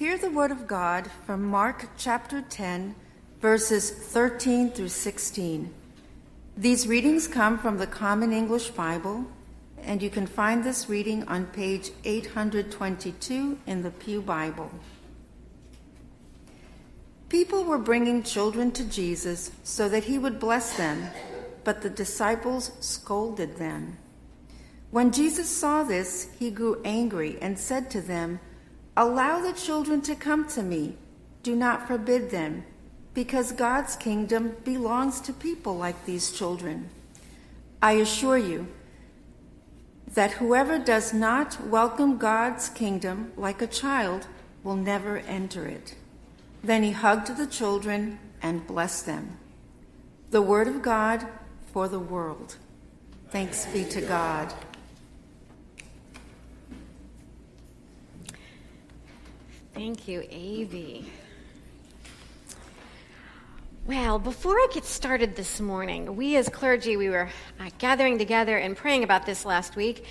Hear 0.00 0.16
the 0.16 0.30
word 0.30 0.50
of 0.50 0.66
God 0.66 1.10
from 1.26 1.44
Mark 1.44 1.90
chapter 1.98 2.40
10, 2.40 2.94
verses 3.42 3.90
13 3.90 4.70
through 4.70 4.88
16. 4.88 5.74
These 6.56 6.88
readings 6.88 7.28
come 7.28 7.58
from 7.58 7.76
the 7.76 7.86
Common 7.86 8.32
English 8.32 8.70
Bible, 8.70 9.26
and 9.82 10.00
you 10.00 10.08
can 10.08 10.26
find 10.26 10.64
this 10.64 10.88
reading 10.88 11.28
on 11.28 11.44
page 11.44 11.90
822 12.04 13.58
in 13.66 13.82
the 13.82 13.90
Pew 13.90 14.22
Bible. 14.22 14.70
People 17.28 17.64
were 17.64 17.76
bringing 17.76 18.22
children 18.22 18.72
to 18.72 18.84
Jesus 18.84 19.50
so 19.64 19.86
that 19.90 20.04
he 20.04 20.18
would 20.18 20.40
bless 20.40 20.78
them, 20.78 21.10
but 21.62 21.82
the 21.82 21.90
disciples 21.90 22.72
scolded 22.80 23.58
them. 23.58 23.98
When 24.92 25.12
Jesus 25.12 25.54
saw 25.54 25.84
this, 25.84 26.30
he 26.38 26.50
grew 26.50 26.80
angry 26.86 27.36
and 27.42 27.58
said 27.58 27.90
to 27.90 28.00
them, 28.00 28.40
Allow 29.00 29.40
the 29.40 29.54
children 29.54 30.02
to 30.02 30.14
come 30.14 30.46
to 30.48 30.62
me. 30.62 30.98
Do 31.42 31.56
not 31.56 31.88
forbid 31.88 32.30
them, 32.30 32.64
because 33.14 33.50
God's 33.50 33.96
kingdom 33.96 34.56
belongs 34.62 35.22
to 35.22 35.32
people 35.32 35.74
like 35.74 36.04
these 36.04 36.30
children. 36.30 36.90
I 37.80 37.92
assure 37.92 38.36
you 38.36 38.66
that 40.12 40.32
whoever 40.32 40.78
does 40.78 41.14
not 41.14 41.66
welcome 41.66 42.18
God's 42.18 42.68
kingdom 42.68 43.32
like 43.38 43.62
a 43.62 43.66
child 43.66 44.26
will 44.62 44.76
never 44.76 45.16
enter 45.16 45.64
it. 45.64 45.94
Then 46.62 46.82
he 46.82 46.90
hugged 46.90 47.34
the 47.38 47.46
children 47.46 48.18
and 48.42 48.66
blessed 48.66 49.06
them. 49.06 49.38
The 50.30 50.42
word 50.42 50.68
of 50.68 50.82
God 50.82 51.26
for 51.72 51.88
the 51.88 51.98
world. 51.98 52.56
Thanks 53.30 53.64
be 53.64 53.82
to 53.84 54.02
God. 54.02 54.52
Thank 59.72 60.08
you, 60.08 60.20
Avi. 60.20 61.08
Well, 63.86 64.18
before 64.18 64.54
I 64.54 64.66
get 64.72 64.84
started 64.84 65.36
this 65.36 65.60
morning, 65.60 66.16
we 66.16 66.36
as 66.36 66.48
clergy, 66.48 66.96
we 66.96 67.08
were 67.08 67.28
uh, 67.60 67.70
gathering 67.78 68.18
together 68.18 68.58
and 68.58 68.76
praying 68.76 69.04
about 69.04 69.26
this 69.26 69.44
last 69.44 69.76
week, 69.76 70.06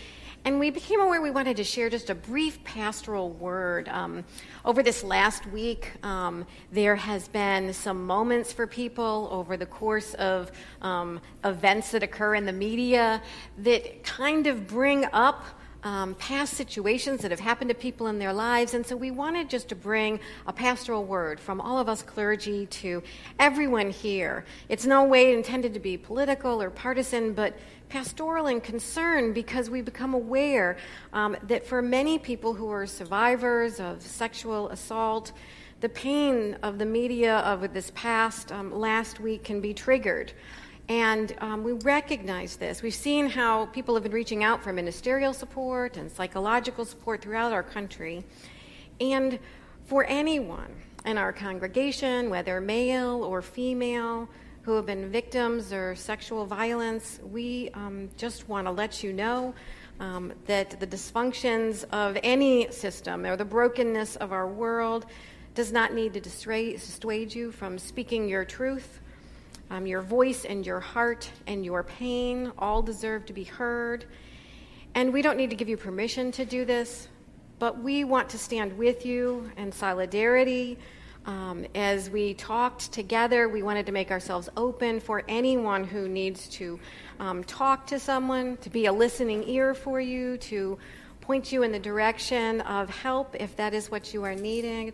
and 0.45 0.59
we 0.59 0.69
became 0.69 1.01
aware 1.01 1.21
we 1.21 1.29
wanted 1.29 1.57
to 1.57 1.65
share 1.65 1.89
just 1.89 2.09
a 2.09 2.15
brief 2.15 2.63
pastoral 2.63 3.31
word. 3.31 3.89
Um, 3.89 4.23
over 4.63 4.81
this 4.81 5.03
last 5.03 5.45
week, 5.47 5.91
um, 6.03 6.45
there 6.71 6.95
has 6.95 7.27
been 7.27 7.73
some 7.73 8.07
moments 8.07 8.53
for 8.53 8.65
people 8.65 9.27
over 9.29 9.57
the 9.57 9.65
course 9.65 10.13
of 10.13 10.53
um, 10.81 11.19
events 11.43 11.91
that 11.91 12.01
occur 12.01 12.35
in 12.35 12.45
the 12.45 12.53
media 12.53 13.21
that 13.57 14.05
kind 14.05 14.47
of 14.47 14.67
bring 14.67 15.03
up 15.11 15.43
um, 15.83 16.15
past 16.15 16.53
situations 16.53 17.21
that 17.21 17.31
have 17.31 17.39
happened 17.39 17.69
to 17.69 17.75
people 17.75 18.07
in 18.07 18.19
their 18.19 18.33
lives. 18.33 18.73
And 18.73 18.85
so 18.85 18.95
we 18.95 19.11
wanted 19.11 19.49
just 19.49 19.69
to 19.69 19.75
bring 19.75 20.19
a 20.45 20.53
pastoral 20.53 21.05
word 21.05 21.39
from 21.39 21.61
all 21.61 21.79
of 21.79 21.87
us 21.87 22.01
clergy 22.03 22.65
to 22.67 23.01
everyone 23.39 23.89
here. 23.89 24.45
It's 24.67 24.85
no 24.85 25.05
way 25.05 25.33
intended 25.33 25.73
to 25.73 25.79
be 25.79 25.97
political 25.97 26.61
or 26.61 26.69
partisan, 26.69 27.33
but 27.33 27.57
pastoral 27.87 28.47
and 28.47 28.63
concern 28.63 29.33
because 29.33 29.69
we 29.69 29.81
become 29.81 30.13
aware 30.13 30.77
um, 31.13 31.35
that 31.43 31.65
for 31.65 31.81
many 31.81 32.19
people 32.19 32.53
who 32.53 32.69
are 32.69 32.85
survivors 32.85 33.79
of 33.79 34.01
sexual 34.01 34.69
assault, 34.69 35.31
the 35.81 35.89
pain 35.89 36.57
of 36.61 36.77
the 36.77 36.85
media 36.85 37.37
of 37.37 37.73
this 37.73 37.91
past 37.95 38.51
um, 38.51 38.71
last 38.71 39.19
week 39.19 39.43
can 39.43 39.61
be 39.61 39.73
triggered. 39.73 40.33
And 40.89 41.35
um, 41.39 41.63
we 41.63 41.73
recognize 41.73 42.55
this. 42.55 42.81
We've 42.81 42.91
seen 42.91 43.29
how 43.29 43.67
people 43.67 43.93
have 43.93 44.03
been 44.03 44.11
reaching 44.11 44.43
out 44.43 44.63
for 44.63 44.73
ministerial 44.73 45.33
support 45.33 45.97
and 45.97 46.11
psychological 46.11 46.83
support 46.83 47.21
throughout 47.21 47.53
our 47.53 47.61
country. 47.61 48.25
And 48.99 49.37
for 49.85 50.03
anyone 50.05 50.73
in 51.05 51.15
our 51.15 51.31
congregation, 51.31 52.31
whether 52.31 52.59
male 52.59 53.23
or 53.23 53.43
female, 53.43 54.27
who 54.63 54.75
have 54.75 54.87
been 54.87 55.11
victims 55.11 55.71
or 55.71 55.95
sexual 55.95 56.47
violence, 56.47 57.19
we 57.23 57.69
um, 57.75 58.09
just 58.17 58.49
want 58.49 58.65
to 58.65 58.71
let 58.71 59.03
you 59.03 59.13
know 59.13 59.53
um, 59.99 60.33
that 60.47 60.79
the 60.79 60.87
dysfunctions 60.87 61.85
of 61.91 62.17
any 62.23 62.69
system 62.71 63.27
or 63.27 63.35
the 63.35 63.45
brokenness 63.45 64.15
of 64.15 64.31
our 64.31 64.47
world 64.47 65.05
does 65.53 65.71
not 65.71 65.93
need 65.93 66.13
to 66.13 66.19
dissuade 66.19 67.33
you 67.33 67.51
from 67.51 67.77
speaking 67.77 68.27
your 68.27 68.43
truth 68.43 69.01
um, 69.69 69.85
your 69.85 70.01
voice 70.01 70.45
and 70.45 70.65
your 70.65 70.79
heart 70.79 71.29
and 71.47 71.63
your 71.63 71.83
pain 71.83 72.51
all 72.57 72.81
deserve 72.81 73.25
to 73.27 73.33
be 73.33 73.43
heard. 73.43 74.05
And 74.95 75.13
we 75.13 75.21
don't 75.21 75.37
need 75.37 75.51
to 75.51 75.55
give 75.55 75.69
you 75.69 75.77
permission 75.77 76.31
to 76.33 76.45
do 76.45 76.65
this, 76.65 77.07
but 77.59 77.79
we 77.79 78.03
want 78.03 78.29
to 78.29 78.37
stand 78.37 78.77
with 78.77 79.05
you 79.05 79.51
in 79.57 79.71
solidarity. 79.71 80.79
Um, 81.25 81.65
as 81.75 82.09
we 82.09 82.33
talked 82.33 82.91
together, 82.91 83.47
we 83.47 83.61
wanted 83.61 83.85
to 83.85 83.91
make 83.91 84.09
ourselves 84.09 84.49
open 84.57 84.99
for 84.99 85.23
anyone 85.27 85.83
who 85.83 86.07
needs 86.07 86.47
to 86.49 86.79
um, 87.19 87.43
talk 87.43 87.85
to 87.87 87.99
someone, 87.99 88.57
to 88.57 88.69
be 88.69 88.87
a 88.87 88.93
listening 88.93 89.47
ear 89.47 89.73
for 89.73 90.01
you, 90.01 90.37
to 90.37 90.79
point 91.21 91.51
you 91.51 91.61
in 91.61 91.71
the 91.71 91.79
direction 91.79 92.61
of 92.61 92.89
help 92.89 93.35
if 93.39 93.55
that 93.57 93.75
is 93.75 93.91
what 93.91 94.13
you 94.13 94.23
are 94.23 94.33
needing. 94.33 94.91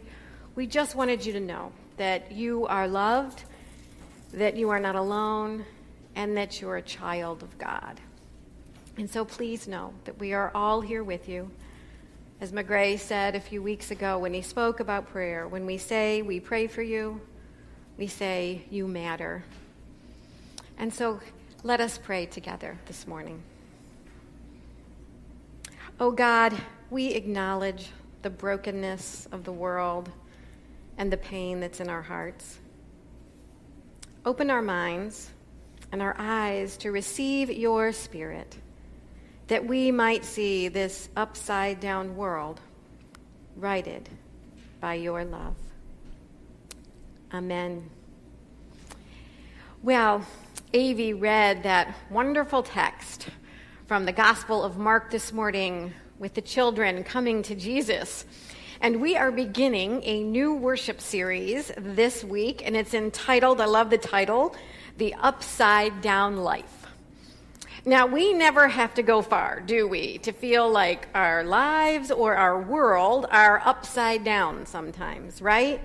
We 0.55 0.67
just 0.67 0.95
wanted 0.95 1.25
you 1.25 1.31
to 1.33 1.39
know 1.39 1.71
that 1.95 2.33
you 2.33 2.65
are 2.65 2.87
loved 2.87 3.45
that 4.33 4.55
you 4.55 4.69
are 4.69 4.79
not 4.79 4.95
alone, 4.95 5.65
and 6.15 6.35
that 6.37 6.61
you're 6.61 6.77
a 6.77 6.81
child 6.81 7.43
of 7.43 7.57
God. 7.57 7.99
And 8.97 9.09
so 9.09 9.25
please 9.25 9.67
know 9.67 9.93
that 10.05 10.19
we 10.19 10.33
are 10.33 10.51
all 10.55 10.81
here 10.81 11.03
with 11.03 11.27
you. 11.27 11.51
As 12.39 12.51
McGray 12.51 12.99
said 12.99 13.35
a 13.35 13.39
few 13.39 13.61
weeks 13.61 13.91
ago 13.91 14.17
when 14.17 14.33
he 14.33 14.41
spoke 14.41 14.79
about 14.79 15.07
prayer, 15.07 15.47
when 15.47 15.65
we 15.65 15.77
say 15.77 16.21
we 16.21 16.39
pray 16.39 16.67
for 16.67 16.81
you, 16.81 17.19
we 17.97 18.07
say 18.07 18.65
you 18.69 18.87
matter. 18.87 19.43
And 20.77 20.93
so 20.93 21.19
let 21.63 21.79
us 21.79 21.97
pray 21.97 22.25
together 22.25 22.77
this 22.85 23.07
morning. 23.07 23.41
Oh 25.99 26.11
God, 26.11 26.53
we 26.89 27.07
acknowledge 27.09 27.89
the 28.21 28.29
brokenness 28.29 29.27
of 29.31 29.43
the 29.43 29.51
world 29.53 30.11
and 30.97 31.11
the 31.11 31.17
pain 31.17 31.59
that's 31.59 31.79
in 31.79 31.89
our 31.89 32.01
hearts. 32.01 32.59
Open 34.25 34.49
our 34.49 34.63
minds 34.63 35.29
and 35.91 36.01
our 36.01 36.15
eyes 36.17 36.77
to 36.77 36.91
receive 36.91 37.51
your 37.51 37.91
Spirit, 37.91 38.57
that 39.45 39.67
we 39.67 39.91
might 39.91 40.25
see 40.25 40.67
this 40.67 41.09
upside 41.15 41.79
down 41.79 42.15
world 42.15 42.59
righted 43.55 44.09
by 44.81 44.95
your 44.95 45.23
love. 45.23 45.55
Amen. 47.35 47.87
Well, 49.83 50.25
Avi 50.73 51.13
read 51.13 51.61
that 51.61 51.95
wonderful 52.09 52.63
text 52.63 53.27
from 53.85 54.05
the 54.05 54.11
Gospel 54.11 54.63
of 54.63 54.75
Mark 54.75 55.11
this 55.11 55.31
morning 55.31 55.93
with 56.17 56.33
the 56.33 56.41
children 56.41 57.03
coming 57.03 57.43
to 57.43 57.53
Jesus. 57.53 58.25
And 58.81 59.01
we 59.01 59.15
are 59.15 59.31
beginning 59.31 60.03
a 60.03 60.21
new 60.21 60.53
worship 60.53 60.99
series 60.99 61.71
this 61.77 62.23
week, 62.23 62.61
and 62.65 62.75
it's 62.75 62.93
entitled, 62.93 63.61
I 63.61 63.65
love 63.65 63.89
the 63.89 63.97
title, 63.97 64.55
The 64.97 65.13
Upside 65.15 66.01
Down 66.01 66.37
Life. 66.37 66.85
Now, 67.85 68.05
we 68.05 68.33
never 68.33 68.67
have 68.67 68.95
to 68.95 69.03
go 69.03 69.21
far, 69.21 69.61
do 69.61 69.87
we, 69.87 70.17
to 70.19 70.33
feel 70.33 70.69
like 70.69 71.07
our 71.13 71.43
lives 71.43 72.11
or 72.11 72.35
our 72.35 72.59
world 72.59 73.27
are 73.31 73.61
upside 73.63 74.23
down 74.23 74.65
sometimes, 74.65 75.41
right? 75.41 75.79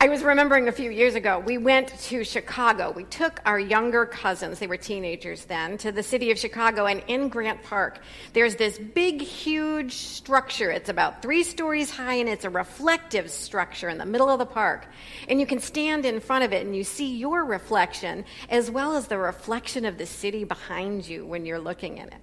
I 0.00 0.08
was 0.08 0.22
remembering 0.22 0.68
a 0.68 0.72
few 0.72 0.90
years 0.90 1.14
ago, 1.14 1.38
we 1.38 1.56
went 1.56 1.88
to 1.88 2.24
Chicago. 2.24 2.92
We 2.92 3.04
took 3.04 3.40
our 3.46 3.58
younger 3.58 4.04
cousins, 4.06 4.58
they 4.58 4.66
were 4.66 4.76
teenagers 4.76 5.46
then, 5.46 5.78
to 5.78 5.92
the 5.92 6.02
city 6.02 6.30
of 6.30 6.38
Chicago. 6.38 6.86
And 6.86 7.02
in 7.08 7.28
Grant 7.28 7.62
Park, 7.62 8.00
there's 8.34 8.56
this 8.56 8.78
big, 8.78 9.22
huge 9.22 9.94
structure. 9.94 10.70
It's 10.70 10.90
about 10.90 11.22
three 11.22 11.42
stories 11.42 11.90
high 11.90 12.14
and 12.14 12.28
it's 12.28 12.44
a 12.44 12.50
reflective 12.50 13.30
structure 13.30 13.88
in 13.88 13.98
the 13.98 14.04
middle 14.04 14.28
of 14.28 14.38
the 14.38 14.46
park. 14.46 14.86
And 15.28 15.40
you 15.40 15.46
can 15.46 15.58
stand 15.58 16.04
in 16.04 16.20
front 16.20 16.44
of 16.44 16.52
it 16.52 16.66
and 16.66 16.76
you 16.76 16.84
see 16.84 17.16
your 17.16 17.44
reflection 17.44 18.24
as 18.50 18.70
well 18.70 18.96
as 18.96 19.08
the 19.08 19.18
reflection 19.18 19.84
of 19.86 19.96
the 19.96 20.06
city 20.06 20.44
behind 20.44 21.08
you 21.08 21.24
when 21.24 21.46
you're 21.46 21.58
looking 21.58 21.98
at 21.98 22.08
it. 22.08 22.20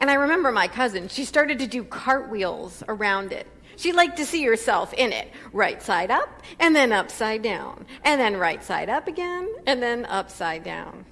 And 0.00 0.10
I 0.10 0.14
remember 0.14 0.52
my 0.52 0.68
cousin, 0.68 1.08
she 1.08 1.24
started 1.24 1.58
to 1.60 1.66
do 1.66 1.84
cartwheels 1.84 2.82
around 2.88 3.32
it. 3.32 3.46
She 3.76 3.92
liked 3.92 4.16
to 4.16 4.24
see 4.24 4.44
herself 4.44 4.92
in 4.94 5.12
it, 5.12 5.30
right 5.52 5.82
side 5.82 6.10
up, 6.10 6.42
and 6.58 6.74
then 6.74 6.92
upside 6.92 7.42
down, 7.42 7.86
and 8.04 8.20
then 8.20 8.36
right 8.36 8.64
side 8.64 8.88
up 8.88 9.06
again, 9.06 9.48
and 9.66 9.82
then 9.82 10.06
upside 10.06 10.64
down. 10.64 11.04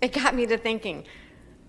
It 0.00 0.12
got 0.12 0.34
me 0.34 0.46
to 0.46 0.56
thinking 0.56 1.04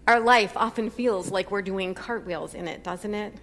our 0.07 0.19
life 0.19 0.53
often 0.55 0.91
feels 0.91 1.31
like 1.31 1.49
we're 1.49 1.63
doing 1.63 1.95
cartwheels 1.95 2.53
in 2.53 2.67
it, 2.67 2.83
doesn't 2.83 3.13
it? 3.15 3.33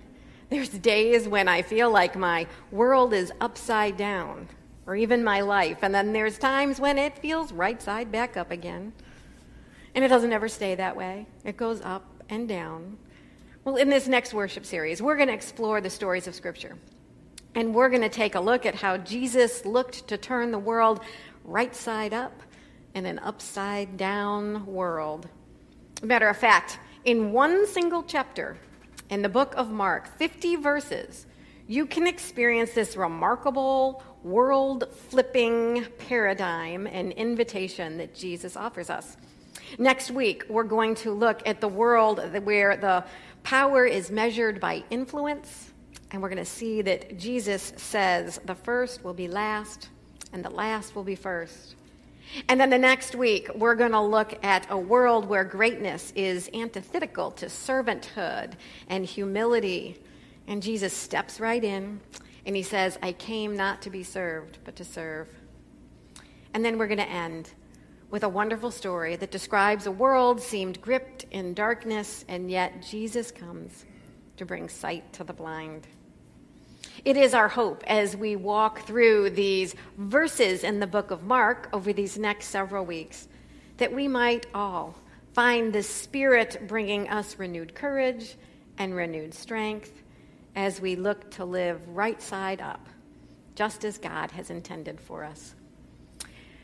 There's 0.49 0.69
days 0.69 1.27
when 1.27 1.49
I 1.49 1.63
feel 1.63 1.91
like 1.91 2.15
my 2.15 2.47
world 2.71 3.13
is 3.13 3.33
upside 3.41 3.97
down, 3.97 4.49
or 4.87 4.95
even 4.95 5.25
my 5.25 5.41
life, 5.41 5.79
and 5.83 5.95
then 5.95 6.13
there's 6.13 6.39
times 6.39 6.79
when 6.79 6.99
it 6.99 7.19
feels 7.19 7.53
right 7.53 7.83
side 7.83 8.13
back 8.13 8.37
up 8.37 8.51
again. 8.53 8.93
And 9.95 10.05
it 10.05 10.09
doesn't 10.09 10.33
ever 10.33 10.49
stay 10.49 10.77
that 10.77 10.97
way, 10.97 11.27
it 11.45 11.57
goes 11.57 11.81
up 11.81 12.05
and 12.29 12.49
down. 12.49 12.99
Well, 13.64 13.76
in 13.76 13.91
this 13.91 14.09
next 14.09 14.35
worship 14.35 14.67
series, 14.67 15.00
we're 15.00 15.14
going 15.14 15.29
to 15.29 15.35
explore 15.35 15.81
the 15.81 15.88
stories 15.88 16.26
of 16.26 16.35
Scripture 16.35 16.76
And 17.55 17.73
we're 17.73 17.91
going 17.91 18.03
to 18.03 18.09
take 18.09 18.35
a 18.35 18.41
look 18.41 18.67
at 18.67 18.75
how 18.75 18.97
Jesus 18.97 19.64
looked 19.64 20.09
to 20.09 20.17
turn 20.17 20.50
the 20.50 20.59
world 20.59 21.00
right 21.44 21.73
side 21.73 22.12
up 22.12 22.32
in 22.94 23.06
an 23.06 23.20
upside 23.20 23.97
down 23.97 24.67
world. 24.67 25.29
Matter 26.03 26.29
of 26.29 26.37
fact, 26.37 26.81
in 27.05 27.31
one 27.31 27.69
single 27.69 28.03
chapter 28.03 28.56
in 29.11 29.23
the 29.23 29.29
book 29.29 29.55
of 29.56 29.70
Mark, 29.70 30.08
50 30.19 30.56
verses, 30.56 31.26
you 31.69 31.87
can 31.87 32.08
experience 32.08 32.73
this 32.73 32.97
remarkable 32.97 34.03
world 34.25 34.88
flipping 35.08 35.87
paradigm 35.99 36.88
and 36.88 37.12
invitation 37.12 37.99
that 37.99 38.12
Jesus 38.12 38.56
offers 38.56 38.91
us. 38.91 39.17
Next 39.79 40.11
week, 40.11 40.45
we're 40.49 40.65
going 40.65 40.95
to 40.97 41.13
look 41.13 41.43
at 41.47 41.61
the 41.61 41.69
world 41.69 42.21
where 42.45 42.77
the 42.77 43.05
power 43.43 43.85
is 43.85 44.11
measured 44.11 44.61
by 44.61 44.85
influence, 44.91 45.73
and 46.11 46.23
we're 46.23 46.29
going 46.29 46.39
to 46.39 46.45
see 46.45 46.83
that 46.83 47.19
Jesus 47.19 47.73
says 47.77 48.41
the 48.45 48.55
first 48.55 49.05
will 49.05 49.15
be 49.15 49.29
last 49.29 49.89
and 50.33 50.45
the 50.45 50.51
last 50.51 50.95
will 50.95 51.05
be 51.05 51.17
first. 51.17 51.75
And 52.49 52.59
then 52.59 52.71
the 52.71 52.79
next 52.79 53.15
week, 53.15 53.51
we're 53.55 53.75
going 53.75 53.93
to 53.93 54.01
look 54.01 54.43
at 54.45 54.67
a 54.71 54.79
world 54.79 55.27
where 55.27 55.45
greatness 55.45 56.13
is 56.17 56.49
antithetical 56.55 57.31
to 57.33 57.47
servanthood 57.47 58.53
and 58.89 59.05
humility. 59.05 60.01
And 60.47 60.63
Jesus 60.63 60.95
steps 60.95 61.41
right 61.41 61.63
in 61.63 62.01
and 62.47 62.57
he 62.57 62.63
says, 62.63 62.99
I 63.03 63.13
came 63.13 63.57
not 63.57 63.83
to 63.83 63.91
be 63.91 64.03
served, 64.03 64.59
but 64.65 64.77
to 64.77 64.85
serve. 64.85 65.29
And 66.55 66.65
then 66.65 66.79
we're 66.79 66.87
going 66.87 66.99
to 66.99 67.09
end 67.09 67.51
with 68.12 68.23
a 68.23 68.29
wonderful 68.29 68.70
story 68.70 69.17
that 69.17 69.31
describes 69.31 69.87
a 69.87 69.91
world 69.91 70.38
seemed 70.38 70.81
gripped 70.82 71.25
in 71.31 71.55
darkness, 71.55 72.26
and 72.29 72.50
yet 72.50 72.82
Jesus 72.82 73.31
comes 73.31 73.87
to 74.37 74.44
bring 74.44 74.69
sight 74.69 75.11
to 75.14 75.25
the 75.25 75.32
blind. 75.32 75.87
It 77.06 77.17
is 77.17 77.32
our 77.32 77.49
hope 77.49 77.82
as 77.87 78.14
we 78.14 78.37
walk 78.37 78.87
through 78.87 79.31
these 79.31 79.75
verses 79.97 80.62
in 80.62 80.79
the 80.79 80.87
book 80.87 81.11
of 81.11 81.23
Mark 81.23 81.70
over 81.73 81.91
these 81.94 82.19
next 82.19 82.49
several 82.49 82.85
weeks 82.85 83.29
that 83.79 83.94
we 83.94 84.09
might 84.09 84.47
all 84.55 84.94
find 85.32 85.73
the 85.73 85.82
Spirit 85.82 86.69
bringing 86.69 87.08
us 87.08 87.38
renewed 87.38 87.75
courage 87.75 88.37
and 88.76 88.94
renewed 88.94 89.32
strength 89.32 90.03
as 90.55 90.82
we 90.82 90.97
look 90.97 91.31
to 91.31 91.47
live 91.47 91.81
right 91.88 92.20
side 92.20 92.61
up, 92.61 92.87
just 93.55 93.87
as 93.87 93.97
God 93.97 94.32
has 94.32 94.50
intended 94.50 95.00
for 95.00 95.25
us. 95.25 95.55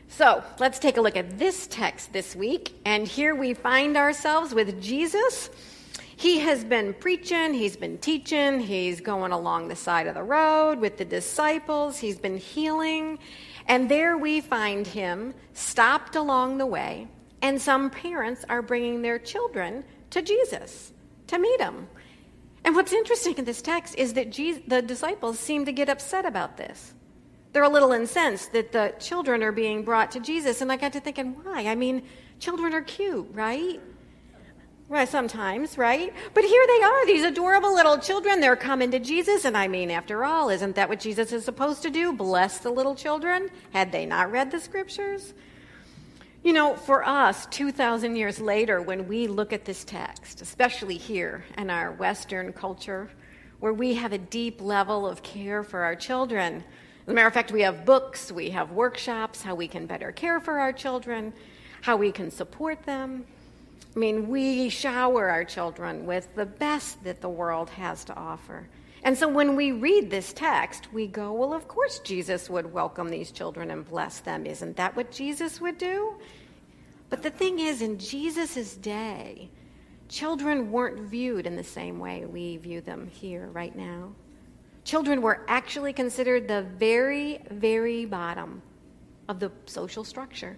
So 0.09 0.43
let's 0.59 0.79
take 0.79 0.97
a 0.97 1.01
look 1.01 1.15
at 1.15 1.39
this 1.39 1.67
text 1.67 2.11
this 2.11 2.35
week. 2.35 2.73
And 2.83 3.07
here 3.07 3.33
we 3.33 3.53
find 3.53 3.95
ourselves 3.95 4.53
with 4.53 4.81
Jesus 4.81 5.49
he 6.19 6.39
has 6.39 6.65
been 6.65 6.93
preaching, 6.95 7.53
he's 7.53 7.77
been 7.77 7.97
teaching, 7.97 8.59
he's 8.59 8.99
going 8.99 9.31
along 9.31 9.69
the 9.69 9.75
side 9.77 10.05
of 10.05 10.15
the 10.15 10.21
road 10.21 10.77
with 10.77 10.97
the 10.97 11.05
disciples, 11.05 11.97
he's 11.97 12.19
been 12.19 12.35
healing. 12.35 13.19
And 13.69 13.87
there 13.87 14.17
we 14.17 14.41
find 14.41 14.85
him 14.85 15.33
stopped 15.53 16.17
along 16.17 16.57
the 16.57 16.65
way, 16.65 17.07
and 17.41 17.61
some 17.61 17.89
parents 17.89 18.43
are 18.49 18.61
bringing 18.61 19.01
their 19.01 19.17
children 19.17 19.85
to 20.09 20.21
Jesus 20.21 20.91
to 21.27 21.39
meet 21.39 21.61
him. 21.61 21.87
And 22.65 22.75
what's 22.75 22.91
interesting 22.91 23.37
in 23.37 23.45
this 23.45 23.61
text 23.61 23.95
is 23.97 24.11
that 24.15 24.29
Jesus, 24.29 24.61
the 24.67 24.81
disciples 24.81 25.39
seem 25.39 25.63
to 25.67 25.71
get 25.71 25.87
upset 25.87 26.25
about 26.25 26.57
this. 26.57 26.93
They're 27.51 27.63
a 27.63 27.69
little 27.69 27.91
incensed 27.91 28.53
that 28.53 28.71
the 28.71 28.93
children 28.99 29.41
are 29.41 29.51
being 29.51 29.83
brought 29.83 30.11
to 30.11 30.19
Jesus. 30.19 30.61
And 30.61 30.71
I 30.71 30.77
got 30.77 30.93
to 30.93 30.99
thinking, 30.99 31.35
why? 31.43 31.67
I 31.67 31.75
mean, 31.75 32.03
children 32.39 32.73
are 32.73 32.81
cute, 32.81 33.27
right? 33.33 33.79
Right, 34.87 35.07
sometimes, 35.07 35.77
right? 35.77 36.11
But 36.33 36.43
here 36.43 36.65
they 36.65 36.83
are, 36.83 37.05
these 37.05 37.23
adorable 37.23 37.75
little 37.75 37.99
children. 37.99 38.39
They're 38.39 38.55
coming 38.55 38.89
to 38.91 38.99
Jesus. 38.99 39.45
And 39.45 39.55
I 39.55 39.67
mean, 39.67 39.91
after 39.91 40.25
all, 40.25 40.49
isn't 40.49 40.75
that 40.75 40.89
what 40.89 40.99
Jesus 40.99 41.31
is 41.31 41.45
supposed 41.45 41.83
to 41.83 41.91
do? 41.91 42.11
Bless 42.11 42.57
the 42.57 42.71
little 42.71 42.95
children? 42.95 43.49
Had 43.71 43.91
they 43.91 44.07
not 44.07 44.31
read 44.31 44.49
the 44.49 44.59
scriptures? 44.59 45.33
You 46.43 46.53
know, 46.53 46.75
for 46.75 47.05
us, 47.05 47.45
2,000 47.47 48.15
years 48.15 48.39
later, 48.39 48.81
when 48.81 49.07
we 49.07 49.27
look 49.27 49.53
at 49.53 49.65
this 49.65 49.83
text, 49.83 50.41
especially 50.41 50.97
here 50.97 51.43
in 51.57 51.69
our 51.69 51.91
Western 51.91 52.53
culture, 52.53 53.09
where 53.59 53.73
we 53.73 53.93
have 53.95 54.13
a 54.13 54.17
deep 54.17 54.61
level 54.61 55.05
of 55.05 55.21
care 55.21 55.63
for 55.63 55.81
our 55.81 55.95
children, 55.95 56.63
as 57.09 57.11
a 57.11 57.15
matter 57.15 57.27
of 57.27 57.33
fact, 57.33 57.51
we 57.51 57.61
have 57.61 57.85
books, 57.85 58.31
we 58.31 58.51
have 58.51 58.69
workshops, 58.69 59.41
how 59.41 59.55
we 59.55 59.67
can 59.67 59.87
better 59.87 60.11
care 60.11 60.39
for 60.39 60.59
our 60.59 60.71
children, 60.71 61.33
how 61.81 61.97
we 61.97 62.11
can 62.11 62.29
support 62.29 62.83
them. 62.83 63.25
I 63.95 63.97
mean, 63.97 64.27
we 64.27 64.69
shower 64.69 65.27
our 65.27 65.43
children 65.43 66.05
with 66.05 66.27
the 66.35 66.45
best 66.45 67.03
that 67.05 67.19
the 67.19 67.27
world 67.27 67.71
has 67.71 68.03
to 68.03 68.15
offer. 68.15 68.69
And 69.01 69.17
so 69.17 69.27
when 69.27 69.55
we 69.55 69.71
read 69.71 70.11
this 70.11 70.33
text, 70.33 70.93
we 70.93 71.07
go, 71.07 71.33
well, 71.33 71.51
of 71.51 71.67
course 71.67 71.97
Jesus 71.97 72.47
would 72.47 72.71
welcome 72.71 73.09
these 73.09 73.31
children 73.31 73.71
and 73.71 73.89
bless 73.89 74.19
them. 74.19 74.45
Isn't 74.45 74.77
that 74.77 74.95
what 74.95 75.09
Jesus 75.09 75.59
would 75.59 75.79
do? 75.79 76.13
But 77.09 77.23
the 77.23 77.31
thing 77.31 77.57
is, 77.57 77.81
in 77.81 77.97
Jesus' 77.97 78.75
day, 78.75 79.49
children 80.09 80.71
weren't 80.71 81.09
viewed 81.09 81.47
in 81.47 81.55
the 81.55 81.63
same 81.63 81.97
way 81.97 82.27
we 82.27 82.57
view 82.57 82.81
them 82.81 83.07
here 83.07 83.47
right 83.47 83.75
now. 83.75 84.11
Children 84.89 85.21
were 85.21 85.45
actually 85.47 85.93
considered 85.93 86.47
the 86.47 86.63
very, 86.63 87.41
very 87.51 88.05
bottom 88.05 88.63
of 89.27 89.39
the 89.39 89.51
social 89.65 90.03
structure 90.03 90.57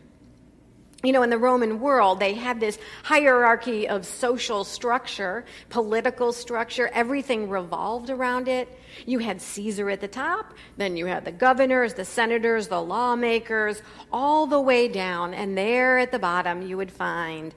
you 1.04 1.12
know, 1.12 1.24
in 1.24 1.30
the 1.30 1.38
Roman 1.38 1.80
world, 1.80 2.20
they 2.20 2.34
had 2.34 2.60
this 2.60 2.78
hierarchy 3.04 3.88
of 3.88 4.06
social 4.06 4.64
structure, 4.64 5.46
political 5.70 6.32
structure. 6.32 6.90
Everything 6.94 7.50
revolved 7.50 8.10
around 8.10 8.48
it. 8.48 8.78
You 9.06 9.20
had 9.20 9.42
Caesar 9.42 9.90
at 9.90 10.00
the 10.00 10.08
top, 10.08 10.54
then 10.78 10.96
you 10.96 11.08
had 11.08 11.26
the 11.26 11.32
governors, 11.32 11.96
the 11.96 12.06
senators, 12.06 12.68
the 12.68 12.82
lawmakers, 12.82 13.82
all 14.12 14.46
the 14.46 14.62
way 14.62 14.88
down. 14.88 15.34
And 15.34 15.58
there 15.58 15.98
at 15.98 16.12
the 16.12 16.20
bottom, 16.20 16.62
you 16.62 16.78
would 16.78 16.92
find 16.92 17.54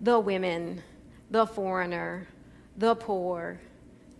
the 0.00 0.18
women, 0.18 0.82
the 1.30 1.46
foreigner, 1.46 2.26
the 2.78 2.94
poor, 2.94 3.60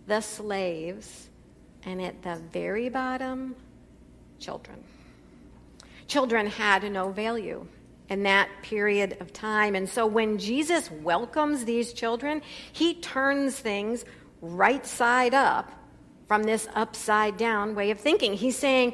the 0.05 0.21
slaves, 0.21 1.29
and 1.87 2.01
at 2.01 2.21
the 2.21 2.35
very 2.51 2.89
bottom, 2.89 3.55
children. 4.39 4.83
Children 6.07 6.47
had 6.47 6.83
no 6.91 7.11
value 7.11 7.65
in 8.09 8.23
that 8.23 8.49
period 8.61 9.15
of 9.21 9.31
time. 9.31 9.73
And 9.73 9.87
so 9.87 10.05
when 10.05 10.37
Jesus 10.37 10.91
welcomes 10.91 11.63
these 11.63 11.93
children, 11.93 12.41
he 12.73 12.95
turns 12.95 13.57
things 13.57 14.03
right 14.41 14.85
side 14.85 15.33
up 15.33 15.71
from 16.27 16.43
this 16.43 16.67
upside 16.75 17.37
down 17.37 17.73
way 17.73 17.89
of 17.89 17.99
thinking. 18.01 18.33
He's 18.33 18.57
saying, 18.57 18.93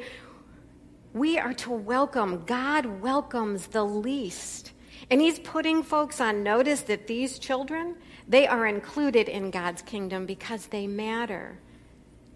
we 1.14 1.40
are 1.40 1.54
to 1.56 1.72
welcome, 1.72 2.44
God 2.46 2.86
welcomes 3.02 3.68
the 3.68 3.84
least. 3.84 4.72
And 5.10 5.20
he's 5.20 5.40
putting 5.40 5.82
folks 5.82 6.22
on 6.22 6.44
notice 6.44 6.82
that 6.82 7.08
these 7.08 7.40
children, 7.40 7.96
they 8.28 8.46
are 8.46 8.68
included 8.68 9.30
in 9.30 9.50
God's 9.50 9.82
kingdom 9.82 10.28
because 10.28 10.68
they 10.68 10.86
matter 10.86 11.58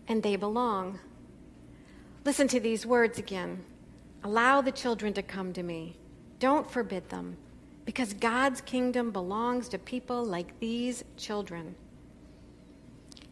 and 0.08 0.24
they 0.24 0.36
belong. 0.36 1.00
Listen 2.26 2.48
to 2.50 2.60
these 2.60 2.86
words 2.86 3.18
again. 3.18 3.64
Allow 4.24 4.62
the 4.62 4.72
children 4.72 5.14
to 5.14 5.22
come 5.22 5.54
to 5.54 5.64
me. 5.64 5.98
Don't 6.40 6.70
forbid 6.70 7.10
them, 7.10 7.38
because 7.86 8.14
God's 8.14 8.62
kingdom 8.62 9.12
belongs 9.12 9.70
to 9.70 9.78
people 9.78 10.24
like 10.24 10.60
these 10.60 11.04
children. 11.16 11.76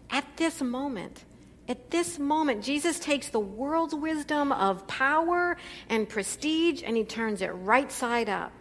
At 0.09 0.37
this 0.37 0.61
moment, 0.61 1.25
at 1.67 1.89
this 1.89 2.19
moment, 2.19 2.63
Jesus 2.63 2.99
takes 2.99 3.29
the 3.29 3.39
world's 3.39 3.95
wisdom 3.95 4.51
of 4.51 4.87
power 4.87 5.57
and 5.89 6.07
prestige 6.07 6.83
and 6.85 6.95
he 6.95 7.03
turns 7.03 7.41
it 7.41 7.47
right 7.47 7.91
side 7.91 8.29
up. 8.29 8.51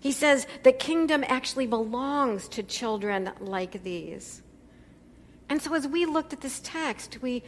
He 0.00 0.12
says 0.12 0.46
the 0.62 0.72
kingdom 0.72 1.24
actually 1.26 1.66
belongs 1.66 2.48
to 2.50 2.62
children 2.62 3.32
like 3.40 3.82
these. 3.82 4.42
And 5.48 5.60
so, 5.62 5.74
as 5.74 5.86
we 5.86 6.04
looked 6.04 6.32
at 6.32 6.40
this 6.40 6.60
text, 6.62 7.18
we 7.22 7.42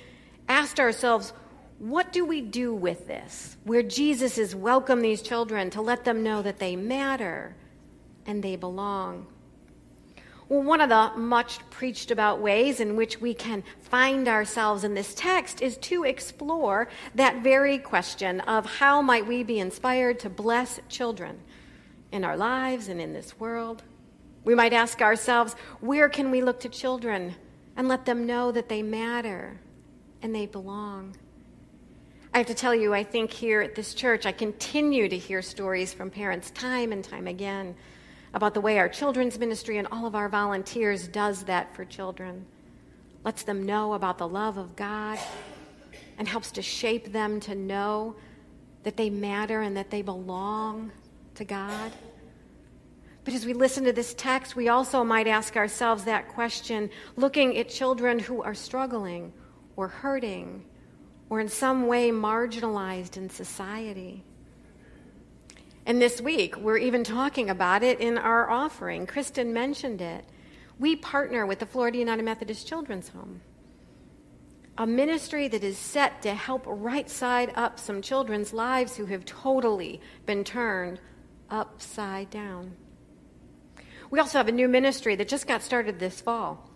asked 0.49 0.81
ourselves, 0.81 1.33
what 1.79 2.13
do 2.13 2.25
we 2.25 2.43
do 2.43 2.75
with 2.75 3.07
this? 3.07 3.57
Where 3.65 3.83
Jesus 3.83 4.37
is 4.37 4.55
welcome 4.55 5.01
these 5.01 5.23
children 5.23 5.71
to 5.71 5.81
let 5.81 6.05
them 6.05 6.23
know 6.23 6.43
that 6.43 6.59
they 6.59 6.77
matter 6.77 7.57
and 8.27 8.43
they 8.43 8.57
belong. 8.57 9.27
Well, 10.51 10.63
one 10.63 10.81
of 10.81 10.89
the 10.89 11.13
much 11.17 11.61
preached 11.71 12.11
about 12.11 12.41
ways 12.41 12.81
in 12.81 12.97
which 12.97 13.21
we 13.21 13.33
can 13.33 13.63
find 13.83 14.29
ourselves 14.29 14.83
in 14.85 14.95
this 14.95 15.15
text 15.15 15.63
is 15.63 15.77
to 15.79 16.05
explore 16.05 16.89
that 17.15 17.43
very 17.43 17.79
question 17.79 18.41
of 18.41 18.67
how 18.67 19.01
might 19.01 19.27
we 19.27 19.45
be 19.45 19.61
inspired 19.61 20.19
to 20.21 20.29
bless 20.29 20.81
children 20.89 21.39
in 22.11 22.25
our 22.25 22.37
lives 22.37 22.89
and 22.89 23.01
in 23.01 23.13
this 23.13 23.39
world. 23.39 23.85
We 24.45 24.55
might 24.55 24.73
ask 24.73 25.01
ourselves, 25.01 25.55
where 25.81 26.09
can 26.09 26.31
we 26.31 26.43
look 26.43 26.61
to 26.61 26.69
children 26.69 27.37
and 27.77 27.89
let 27.89 28.05
them 28.05 28.27
know 28.27 28.53
that 28.53 28.69
they 28.69 28.83
matter 28.83 29.61
and 30.23 30.35
they 30.35 30.47
belong? 30.47 31.17
I 32.33 32.39
have 32.39 32.47
to 32.47 32.55
tell 32.55 32.75
you, 32.75 32.95
I 32.95 33.03
think 33.03 33.33
here 33.33 33.61
at 33.61 33.75
this 33.75 33.93
church, 33.93 34.25
I 34.25 34.33
continue 34.33 35.09
to 35.09 35.19
hear 35.19 35.43
stories 35.43 35.93
from 35.93 36.11
parents 36.11 36.51
time 36.53 36.93
and 36.93 37.03
time 37.03 37.27
again 37.27 37.75
about 38.35 38.55
the 38.55 38.61
way 38.61 38.79
our 38.79 38.89
children's 38.89 39.39
ministry 39.39 39.79
and 39.79 39.89
all 39.91 40.07
of 40.07 40.15
our 40.15 40.29
volunteers 40.29 41.09
does 41.09 41.43
that 41.45 41.75
for 41.75 41.85
children. 41.85 42.47
Lets 43.25 43.43
them 43.43 43.67
know 43.67 43.95
about 43.95 44.19
the 44.19 44.29
love 44.29 44.57
of 44.57 44.77
God 44.77 45.19
and 46.19 46.29
helps 46.29 46.53
to 46.53 46.63
shape 46.63 47.13
them 47.13 47.41
to 47.41 47.55
know 47.55 48.15
that 48.85 48.97
they 48.97 49.11
matter 49.11 49.63
and 49.63 49.77
that 49.77 49.91
they 49.91 50.03
belong 50.03 50.93
to 51.35 51.45
God. 51.45 51.91
But 53.25 53.35
as 53.35 53.45
we 53.45 53.53
listen 53.53 53.85
to 53.85 53.93
this 53.93 54.15
text, 54.15 54.57
we 54.57 54.69
also 54.69 55.05
might 55.05 55.27
ask 55.27 55.57
ourselves 55.57 56.05
that 56.05 56.29
question, 56.29 56.91
looking 57.17 57.57
at 57.59 57.69
children 57.69 58.19
who 58.19 58.43
are 58.43 58.55
struggling 58.55 59.33
or 59.77 59.89
hurting 59.89 60.65
or 61.29 61.41
in 61.41 61.49
some 61.49 61.87
way 61.87 62.11
marginalized 62.11 63.17
in 63.17 63.31
society. 63.31 64.25
And 65.87 66.01
this 66.01 66.21
week, 66.21 66.57
we're 66.57 66.79
even 66.79 67.05
talking 67.05 67.51
about 67.51 67.83
it 67.83 68.01
in 68.01 68.19
our 68.19 68.51
offering. 68.51 69.07
Kristen 69.07 69.53
mentioned 69.53 70.01
it. 70.01 70.25
We 70.79 70.97
partner 70.97 71.47
with 71.47 71.59
the 71.59 71.67
Florida 71.67 71.99
United 71.99 72.25
Methodist 72.25 72.67
Children's 72.67 73.11
Home, 73.11 73.43
a 74.79 74.87
ministry 74.87 75.47
that 75.49 75.63
is 75.63 75.77
set 75.77 76.23
to 76.23 76.35
help 76.35 76.65
right 76.67 77.09
side 77.09 77.53
up 77.55 77.79
some 77.79 78.01
children's 78.01 78.53
lives 78.53 78.97
who 78.97 79.07
have 79.07 79.25
totally 79.25 80.01
been 80.27 80.43
turned 80.43 81.01
upside 81.51 82.31
down. 82.31 82.77
We 84.11 84.19
also 84.19 84.39
have 84.39 84.49
a 84.49 84.53
new 84.53 84.69
ministry 84.69 85.15
that 85.17 85.29
just 85.29 85.47
got 85.47 85.63
started 85.63 85.99
this 85.99 86.21
fall. 86.21 86.69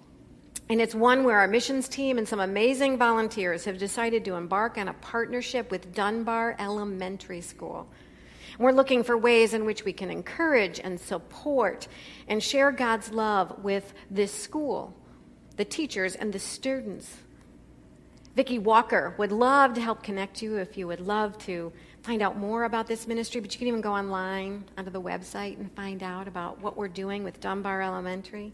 And 0.69 0.81
it's 0.81 0.95
one 0.95 1.25
where 1.25 1.39
our 1.41 1.49
missions 1.49 1.89
team 1.89 2.17
and 2.17 2.27
some 2.27 2.41
amazing 2.41 2.97
volunteers 2.97 3.65
have 3.65 3.77
decided 3.77 4.25
to 4.25 4.35
embark 4.35 4.79
on 4.79 4.89
a 4.89 4.95
partnership 4.95 5.71
with 5.71 5.95
Dunbar 5.95 6.57
Elementary 6.59 7.41
School. 7.41 7.89
We're 8.59 8.73
looking 8.73 9.03
for 9.03 9.19
ways 9.19 9.53
in 9.53 9.65
which 9.65 9.85
we 9.85 9.93
can 9.93 10.11
encourage 10.11 10.79
and 10.79 10.99
support 10.99 11.89
and 12.29 12.43
share 12.43 12.71
God's 12.71 13.11
love 13.11 13.65
with 13.65 13.93
this 14.11 14.33
school, 14.33 14.95
the 15.57 15.65
teachers, 15.65 16.15
and 16.15 16.33
the 16.33 16.39
students. 16.39 17.17
Vicki 18.37 18.59
Walker 18.59 19.15
would 19.19 19.33
love 19.33 19.75
to 19.75 19.81
help 19.81 20.03
connect 20.03 20.41
you 20.41 20.57
if 20.57 20.79
you 20.79 20.87
would 20.87 21.01
love 21.01 21.37
to 21.39 21.73
find 22.05 22.21
out 22.21 22.37
more 22.37 22.65
about 22.65 22.87
this 22.87 23.09
ministry, 23.09 23.41
but 23.41 23.51
you 23.55 23.59
can 23.59 23.67
even 23.67 23.81
go 23.81 23.95
online 23.95 24.63
onto 24.77 24.91
the 24.91 25.01
website 25.01 25.59
and 25.59 25.73
find 25.73 26.03
out 26.03 26.29
about 26.29 26.61
what 26.61 26.77
we're 26.77 26.87
doing 26.87 27.25
with 27.25 27.41
Dunbar 27.41 27.81
Elementary. 27.81 28.53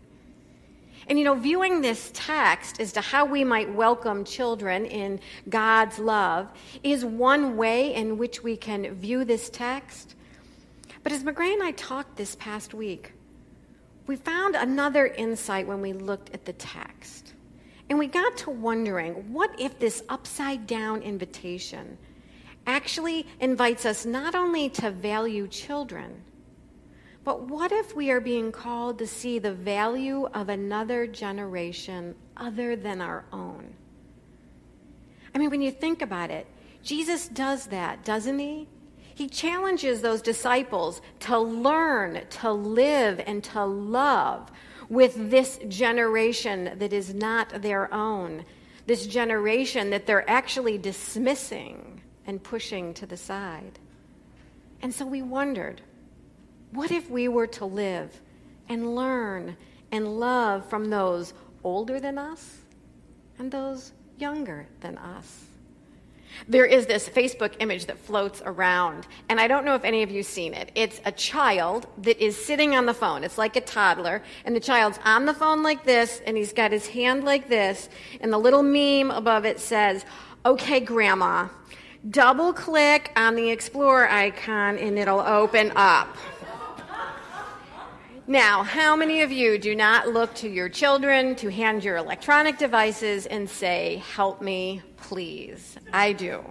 And 1.08 1.18
you 1.18 1.24
know, 1.24 1.34
viewing 1.34 1.80
this 1.80 2.12
text 2.14 2.80
as 2.80 2.92
to 2.92 3.00
how 3.00 3.24
we 3.24 3.42
might 3.42 3.74
welcome 3.74 4.24
children 4.24 4.86
in 4.86 5.18
God's 5.48 5.98
love 5.98 6.48
is 6.84 7.04
one 7.04 7.56
way 7.56 7.92
in 7.92 8.18
which 8.18 8.40
we 8.40 8.56
can 8.56 8.94
view 8.94 9.24
this 9.24 9.50
text. 9.50 10.14
But 11.02 11.10
as 11.10 11.24
McGray 11.24 11.52
and 11.52 11.62
I 11.62 11.72
talked 11.72 12.16
this 12.16 12.36
past 12.36 12.72
week, 12.72 13.14
we 14.06 14.14
found 14.14 14.54
another 14.54 15.08
insight 15.08 15.66
when 15.66 15.80
we 15.80 15.92
looked 15.92 16.32
at 16.32 16.44
the 16.44 16.52
text. 16.52 17.34
And 17.88 17.98
we 17.98 18.06
got 18.06 18.36
to 18.38 18.50
wondering 18.50 19.32
what 19.32 19.58
if 19.58 19.76
this 19.80 20.04
upside 20.08 20.68
down 20.68 21.02
invitation 21.02 21.98
actually 22.66 23.26
invites 23.40 23.84
us 23.86 24.04
not 24.04 24.34
only 24.34 24.68
to 24.70 24.90
value 24.90 25.48
children, 25.48 26.22
but 27.24 27.42
what 27.42 27.70
if 27.70 27.94
we 27.94 28.10
are 28.10 28.20
being 28.20 28.50
called 28.50 28.98
to 28.98 29.06
see 29.06 29.38
the 29.38 29.52
value 29.52 30.26
of 30.32 30.48
another 30.48 31.06
generation 31.06 32.14
other 32.36 32.76
than 32.76 33.00
our 33.00 33.24
own? 33.32 33.74
I 35.34 35.38
mean, 35.38 35.50
when 35.50 35.62
you 35.62 35.70
think 35.70 36.02
about 36.02 36.30
it, 36.30 36.46
Jesus 36.82 37.28
does 37.28 37.66
that, 37.66 38.04
doesn't 38.04 38.38
he? 38.38 38.68
He 39.14 39.28
challenges 39.28 40.00
those 40.00 40.22
disciples 40.22 41.02
to 41.20 41.38
learn, 41.38 42.22
to 42.40 42.52
live, 42.52 43.20
and 43.26 43.44
to 43.44 43.64
love 43.64 44.50
with 44.88 45.30
this 45.30 45.60
generation 45.68 46.72
that 46.78 46.92
is 46.92 47.12
not 47.14 47.62
their 47.62 47.92
own, 47.92 48.44
this 48.86 49.06
generation 49.06 49.90
that 49.90 50.06
they're 50.06 50.28
actually 50.28 50.78
dismissing 50.78 52.00
and 52.26 52.42
pushing 52.42 52.94
to 52.94 53.06
the 53.06 53.16
side. 53.16 53.78
And 54.82 54.94
so 54.94 55.06
we 55.06 55.22
wondered 55.22 55.80
what 56.72 56.90
if 56.90 57.10
we 57.10 57.28
were 57.28 57.48
to 57.48 57.64
live 57.64 58.20
and 58.68 58.94
learn 58.94 59.56
and 59.90 60.20
love 60.20 60.68
from 60.68 60.88
those 60.88 61.34
older 61.64 61.98
than 61.98 62.16
us 62.16 62.58
and 63.38 63.50
those 63.50 63.92
younger 64.18 64.66
than 64.80 64.96
us? 64.98 65.46
There 66.48 66.64
is 66.64 66.86
this 66.86 67.08
Facebook 67.08 67.54
image 67.58 67.86
that 67.86 67.98
floats 67.98 68.40
around, 68.44 69.06
and 69.28 69.40
I 69.40 69.48
don't 69.48 69.64
know 69.64 69.74
if 69.74 69.84
any 69.84 70.02
of 70.02 70.10
you 70.10 70.22
seen 70.22 70.54
it. 70.54 70.70
It's 70.74 71.00
a 71.04 71.12
child 71.12 71.86
that 71.98 72.22
is 72.24 72.36
sitting 72.36 72.74
on 72.74 72.86
the 72.86 72.94
phone. 72.94 73.24
It's 73.24 73.36
like 73.36 73.56
a 73.56 73.60
toddler, 73.60 74.22
and 74.44 74.54
the 74.54 74.60
child's 74.60 74.98
on 75.04 75.26
the 75.26 75.34
phone 75.34 75.62
like 75.62 75.84
this, 75.84 76.22
and 76.24 76.36
he's 76.36 76.52
got 76.52 76.72
his 76.72 76.86
hand 76.86 77.24
like 77.24 77.48
this, 77.48 77.88
and 78.20 78.32
the 78.32 78.38
little 78.38 78.62
meme 78.62 79.10
above 79.10 79.44
it 79.44 79.60
says, 79.60 80.04
Okay, 80.46 80.80
Grandma, 80.80 81.48
double 82.08 82.52
click 82.52 83.12
on 83.16 83.34
the 83.34 83.50
Explorer 83.50 84.08
icon, 84.08 84.78
and 84.78 84.98
it'll 84.98 85.20
open 85.20 85.72
up. 85.76 86.16
Now, 88.26 88.62
how 88.62 88.94
many 88.94 89.22
of 89.22 89.32
you 89.32 89.58
do 89.58 89.74
not 89.74 90.08
look 90.08 90.32
to 90.36 90.48
your 90.48 90.68
children 90.68 91.34
to 91.36 91.50
hand 91.50 91.82
your 91.82 91.96
electronic 91.96 92.58
devices 92.58 93.26
and 93.26 93.50
say, 93.50 94.02
Help 94.14 94.40
me, 94.40 94.82
please? 94.96 95.76
I 95.92 96.12
do. 96.12 96.44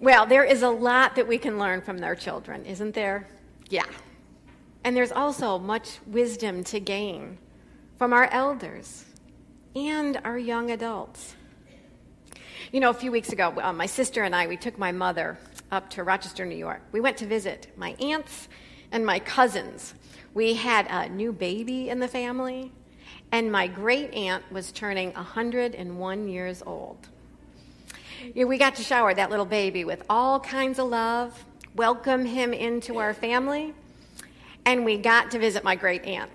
Well, 0.00 0.24
there 0.26 0.44
is 0.44 0.62
a 0.62 0.70
lot 0.70 1.14
that 1.16 1.28
we 1.28 1.36
can 1.36 1.58
learn 1.58 1.82
from 1.82 1.98
their 1.98 2.14
children, 2.14 2.64
isn't 2.64 2.94
there? 2.94 3.28
Yeah. 3.68 3.84
And 4.84 4.96
there's 4.96 5.12
also 5.12 5.58
much 5.58 5.98
wisdom 6.06 6.64
to 6.64 6.80
gain 6.80 7.38
from 7.98 8.12
our 8.12 8.26
elders 8.30 9.04
and 9.74 10.18
our 10.24 10.38
young 10.38 10.70
adults. 10.70 11.34
You 12.76 12.80
know, 12.80 12.90
a 12.90 12.92
few 12.92 13.10
weeks 13.10 13.32
ago, 13.32 13.54
uh, 13.56 13.72
my 13.72 13.86
sister 13.86 14.22
and 14.22 14.36
I, 14.36 14.46
we 14.48 14.58
took 14.58 14.78
my 14.78 14.92
mother 14.92 15.38
up 15.72 15.88
to 15.92 16.02
Rochester, 16.02 16.44
New 16.44 16.58
York. 16.58 16.82
We 16.92 17.00
went 17.00 17.16
to 17.16 17.26
visit 17.26 17.68
my 17.74 17.96
aunts 18.00 18.48
and 18.92 19.06
my 19.06 19.18
cousins 19.18 19.94
we 20.34 20.52
had 20.52 20.86
a 20.90 21.08
new 21.08 21.32
baby 21.32 21.88
in 21.88 22.00
the 22.00 22.06
family, 22.06 22.70
and 23.32 23.50
my 23.50 23.66
great 23.66 24.12
aunt 24.12 24.44
was 24.52 24.72
turning 24.72 25.14
101 25.14 26.28
years 26.28 26.62
old. 26.66 26.98
We 28.34 28.58
got 28.58 28.74
to 28.74 28.82
shower 28.82 29.14
that 29.14 29.30
little 29.30 29.46
baby 29.46 29.86
with 29.86 30.02
all 30.10 30.38
kinds 30.38 30.78
of 30.78 30.88
love, 30.88 31.46
welcome 31.76 32.26
him 32.26 32.52
into 32.52 32.98
our 32.98 33.14
family, 33.14 33.72
and 34.66 34.84
we 34.84 34.98
got 34.98 35.30
to 35.30 35.38
visit 35.38 35.64
my 35.64 35.76
great 35.76 36.04
aunt. 36.04 36.30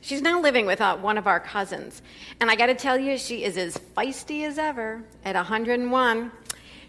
She's 0.00 0.22
now 0.22 0.40
living 0.40 0.66
with 0.66 0.80
uh, 0.80 0.96
one 0.96 1.18
of 1.18 1.26
our 1.26 1.40
cousins, 1.40 2.02
and 2.40 2.50
I 2.50 2.56
got 2.56 2.66
to 2.66 2.74
tell 2.74 2.98
you, 2.98 3.18
she 3.18 3.44
is 3.44 3.56
as 3.56 3.76
feisty 3.96 4.44
as 4.44 4.58
ever 4.58 5.02
at 5.24 5.34
101. 5.34 6.32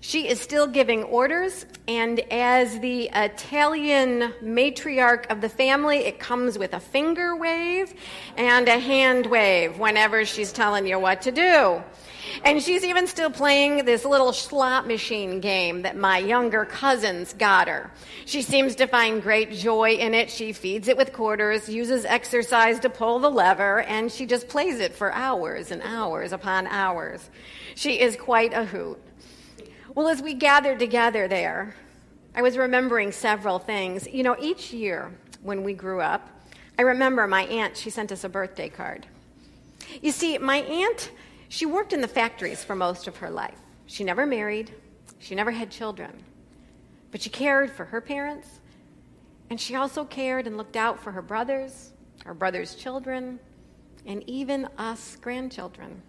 She 0.02 0.28
is 0.28 0.42
still 0.42 0.68
giving 0.68 1.04
orders, 1.04 1.66
and 1.88 2.20
as 2.32 2.80
the 2.80 3.10
Italian 3.14 4.34
matriarch 4.44 5.32
of 5.32 5.40
the 5.40 5.48
family, 5.48 6.00
it 6.00 6.20
comes 6.20 6.58
with 6.58 6.74
a 6.74 6.80
finger 6.80 7.36
wave 7.38 7.94
and 8.36 8.68
a 8.68 8.80
hand 8.80 9.28
wave 9.28 9.80
whenever 9.80 10.26
she's 10.26 10.52
telling 10.52 10.86
you 10.86 11.00
what 11.00 11.22
to 11.22 11.32
do. 11.32 11.82
And 12.44 12.62
she's 12.62 12.84
even 12.84 13.08
still 13.08 13.30
playing 13.30 13.86
this 13.86 14.06
little 14.06 14.34
slot 14.34 14.88
machine 14.88 15.40
game 15.40 15.84
that 15.84 15.96
my 15.96 16.18
younger 16.18 16.66
cousins 16.66 17.34
got 17.34 17.68
her. 17.68 17.92
She 18.26 18.42
seems 18.42 18.76
to 18.76 18.88
find 18.88 19.22
great 19.22 19.52
joy 19.52 19.92
in 19.92 20.14
it. 20.14 20.30
She 20.30 20.54
feeds 20.54 20.88
it 20.88 20.98
with 20.98 21.14
quarters, 21.14 21.70
uses 21.70 22.06
exercise 22.06 22.80
to 22.80 22.90
pull 22.90 23.20
the 23.20 23.30
lever, 23.30 23.82
and 23.82 24.12
she 24.12 24.26
just 24.26 24.48
plays 24.48 24.80
it 24.80 24.94
for 24.94 25.12
hours 25.14 25.72
and 25.72 25.82
hours 25.84 26.32
upon 26.32 26.68
hours. 26.68 27.30
She 27.76 28.00
is 28.00 28.16
quite 28.16 28.54
a 28.54 28.66
hoot. 28.66 29.00
Well, 29.96 30.08
as 30.08 30.22
we 30.22 30.34
gathered 30.34 30.80
together 30.80 31.28
there, 31.28 31.76
I 32.36 32.42
was 32.42 32.58
remembering 32.58 33.12
several 33.12 33.60
things. 33.60 34.08
You 34.08 34.24
know, 34.24 34.36
each 34.40 34.74
year 34.74 35.12
when 35.44 35.64
we 35.64 35.74
grew 35.74 36.02
up, 36.02 36.30
I 36.80 36.82
remember 36.82 37.28
my 37.28 37.44
aunt, 37.44 37.78
she 37.78 37.92
sent 37.92 38.12
us 38.12 38.24
a 38.24 38.30
birthday 38.30 38.70
card. 38.70 39.06
You 40.02 40.12
see, 40.12 40.40
my 40.40 40.58
aunt, 40.58 41.12
she 41.54 41.68
worked 41.68 41.94
in 41.94 42.02
the 42.02 42.08
factories 42.08 42.64
for 42.64 42.74
most 42.74 43.08
of 43.08 43.18
her 43.18 43.30
life. 43.30 43.60
She 43.86 44.04
never 44.04 44.26
married, 44.26 44.74
she 45.20 45.36
never 45.36 45.52
had 45.52 45.70
children, 45.70 46.24
but 47.12 47.22
she 47.22 47.30
cared 47.30 47.70
for 47.70 47.86
her 47.86 48.02
parents, 48.02 48.60
and 49.52 49.62
she 49.62 49.76
also 49.76 50.04
cared 50.04 50.48
and 50.48 50.58
looked 50.58 50.76
out 50.76 51.00
for 51.00 51.12
her 51.12 51.22
brothers, 51.22 51.94
her 52.26 52.34
brothers' 52.34 52.74
children, 52.74 53.40
and 54.08 54.28
even 54.28 54.68
us 54.80 55.16
grandchildren. 55.22 56.02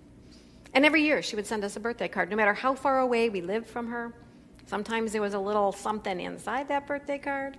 And 0.73 0.87
every 0.87 1.03
year 1.03 1.21
she 1.21 1.37
would 1.37 1.47
send 1.47 1.63
us 1.63 1.77
a 1.77 1.81
birthday 1.81 2.09
card, 2.09 2.31
no 2.31 2.37
matter 2.37 2.55
how 2.55 2.75
far 2.75 3.01
away 3.01 3.29
we 3.29 3.43
lived 3.43 3.67
from 3.67 3.87
her. 3.89 4.15
Sometimes 4.65 5.13
there 5.13 5.21
was 5.21 5.35
a 5.35 5.39
little 5.39 5.73
something 5.73 6.21
inside 6.23 6.69
that 6.69 6.87
birthday 6.87 7.19
card. 7.19 7.59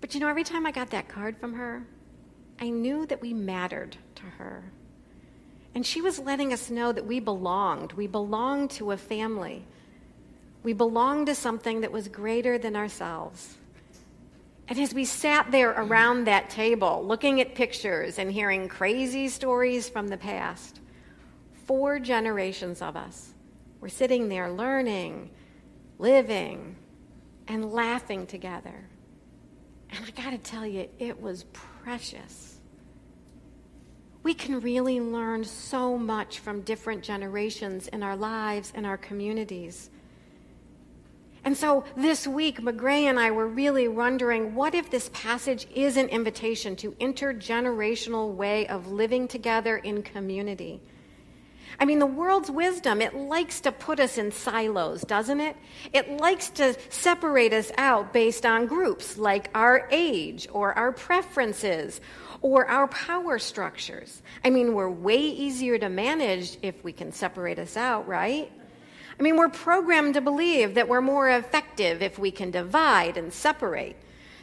But 0.00 0.14
you 0.14 0.20
know, 0.20 0.28
every 0.28 0.44
time 0.44 0.66
I 0.66 0.70
got 0.70 0.90
that 0.90 1.08
card 1.08 1.36
from 1.36 1.52
her, 1.54 1.84
I 2.60 2.70
knew 2.70 3.06
that 3.06 3.20
we 3.20 3.34
mattered 3.34 3.96
to 4.14 4.22
her. 4.22 4.62
And 5.74 5.86
she 5.86 6.00
was 6.00 6.18
letting 6.18 6.52
us 6.52 6.70
know 6.70 6.92
that 6.92 7.06
we 7.06 7.20
belonged. 7.20 7.92
We 7.92 8.06
belonged 8.06 8.70
to 8.72 8.90
a 8.90 8.96
family. 8.96 9.64
We 10.62 10.72
belonged 10.72 11.26
to 11.26 11.34
something 11.34 11.80
that 11.82 11.92
was 11.92 12.08
greater 12.08 12.58
than 12.58 12.76
ourselves. 12.76 13.56
And 14.68 14.78
as 14.78 14.94
we 14.94 15.04
sat 15.04 15.50
there 15.50 15.70
around 15.70 16.24
that 16.24 16.50
table, 16.50 17.04
looking 17.04 17.40
at 17.40 17.54
pictures 17.54 18.18
and 18.18 18.30
hearing 18.30 18.68
crazy 18.68 19.28
stories 19.28 19.88
from 19.88 20.08
the 20.08 20.16
past, 20.16 20.80
four 21.66 21.98
generations 21.98 22.82
of 22.82 22.96
us 22.96 23.32
We're 23.80 23.88
sitting 23.88 24.28
there 24.28 24.50
learning, 24.50 25.30
living, 25.98 26.76
and 27.48 27.72
laughing 27.72 28.26
together. 28.26 28.88
And 29.90 30.04
I 30.04 30.10
got 30.22 30.30
to 30.30 30.38
tell 30.38 30.66
you, 30.66 30.88
it 30.98 31.20
was 31.20 31.44
precious. 31.52 32.49
We 34.22 34.34
can 34.34 34.60
really 34.60 35.00
learn 35.00 35.44
so 35.44 35.96
much 35.96 36.40
from 36.40 36.60
different 36.60 37.02
generations 37.02 37.88
in 37.88 38.02
our 38.02 38.16
lives 38.16 38.72
and 38.74 38.84
our 38.84 38.98
communities. 38.98 39.90
And 41.42 41.56
so 41.56 41.84
this 41.96 42.26
week, 42.26 42.60
McGray 42.60 43.04
and 43.04 43.18
I 43.18 43.30
were 43.30 43.46
really 43.46 43.88
wondering 43.88 44.54
what 44.54 44.74
if 44.74 44.90
this 44.90 45.10
passage 45.14 45.66
is 45.74 45.96
an 45.96 46.08
invitation 46.08 46.76
to 46.76 46.92
intergenerational 46.92 48.34
way 48.34 48.66
of 48.66 48.92
living 48.92 49.26
together 49.26 49.78
in 49.78 50.02
community? 50.02 50.82
I 51.78 51.86
mean, 51.86 51.98
the 51.98 52.06
world's 52.06 52.50
wisdom, 52.50 53.00
it 53.00 53.14
likes 53.14 53.60
to 53.60 53.72
put 53.72 54.00
us 54.00 54.18
in 54.18 54.32
silos, 54.32 55.00
doesn't 55.02 55.40
it? 55.40 55.56
It 55.94 56.20
likes 56.20 56.50
to 56.50 56.76
separate 56.90 57.54
us 57.54 57.72
out 57.78 58.12
based 58.12 58.44
on 58.44 58.66
groups 58.66 59.16
like 59.16 59.48
our 59.54 59.88
age 59.90 60.46
or 60.52 60.76
our 60.76 60.92
preferences 60.92 62.02
or 62.42 62.66
our 62.66 62.88
power 62.88 63.38
structures. 63.38 64.22
I 64.44 64.50
mean, 64.50 64.74
we're 64.74 64.90
way 64.90 65.18
easier 65.18 65.78
to 65.78 65.88
manage 65.88 66.56
if 66.62 66.82
we 66.82 66.92
can 66.92 67.12
separate 67.12 67.58
us 67.58 67.76
out, 67.76 68.08
right? 68.08 68.50
I 69.18 69.22
mean, 69.22 69.36
we're 69.36 69.50
programmed 69.50 70.14
to 70.14 70.22
believe 70.22 70.74
that 70.74 70.88
we're 70.88 71.02
more 71.02 71.28
effective 71.28 72.00
if 72.00 72.18
we 72.18 72.30
can 72.30 72.50
divide 72.50 73.18
and 73.18 73.30
separate. 73.32 73.96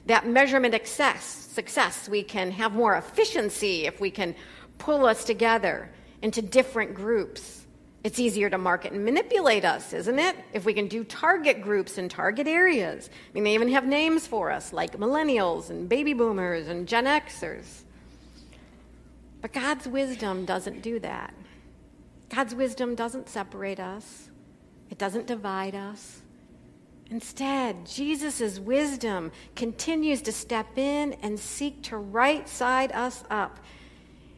That 0.06 0.28
measurement 0.28 0.74
success, 0.76 1.26
success, 1.26 2.08
we 2.08 2.22
can 2.22 2.52
have 2.52 2.74
more 2.74 2.96
efficiency 2.96 3.88
if 3.88 4.00
we 4.00 4.12
can 4.12 4.36
pull 4.78 5.06
us 5.06 5.24
together 5.24 5.90
into 6.22 6.44
different 6.44 6.94
groups. 6.94 7.66
It's 8.04 8.20
easier 8.20 8.50
to 8.52 8.58
market 8.60 8.94
and 8.94 9.04
manipulate 9.04 9.66
us, 9.66 9.92
isn't 9.92 10.20
it? 10.20 10.36
If 10.54 10.64
we 10.64 10.74
can 10.74 10.88
do 10.88 11.04
target 11.04 11.62
groups 11.62 11.98
and 11.98 12.10
target 12.10 12.48
areas. 12.48 13.10
I 13.10 13.34
mean, 13.34 13.44
they 13.44 13.56
even 13.56 13.70
have 13.70 13.86
names 13.86 14.28
for 14.28 14.52
us, 14.52 14.72
like 14.72 14.98
millennials 14.98 15.72
and 15.72 15.90
baby 15.90 16.14
boomers 16.14 16.68
and 16.68 16.88
Gen 16.88 17.06
Xers. 17.06 17.84
But 19.42 19.54
God's 19.54 19.88
wisdom 19.88 20.46
doesn't 20.46 20.82
do 20.82 21.00
that. 21.00 21.34
God's 22.30 22.56
wisdom 22.56 22.96
doesn't 22.96 23.30
separate 23.30 23.80
us. 23.80 24.30
It 24.90 24.98
doesn't 24.98 25.28
divide 25.28 25.76
us. 25.76 26.22
Instead, 27.10 27.86
Jesus' 27.86 28.60
wisdom 28.60 29.32
continues 29.56 30.22
to 30.24 30.32
step 30.32 30.78
in 30.78 31.14
and 31.22 31.40
seek 31.40 31.82
to 31.84 31.98
right 31.98 32.48
side 32.50 32.92
us 32.92 33.24
up 33.30 33.60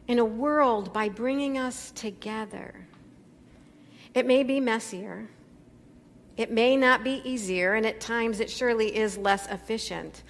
in 0.06 0.18
a 0.18 0.24
world 0.24 0.92
by 0.92 1.08
bringing 1.08 1.58
us 1.58 1.90
together. 1.92 2.86
It 4.14 4.26
may 4.26 4.44
be 4.44 4.60
messier, 4.60 5.28
it 6.36 6.50
may 6.50 6.76
not 6.76 7.04
be 7.04 7.20
easier, 7.24 7.74
and 7.74 7.84
at 7.84 8.00
times 8.00 8.40
it 8.40 8.50
surely 8.50 8.96
is 8.96 9.18
less 9.18 9.46
efficient. 9.48 10.22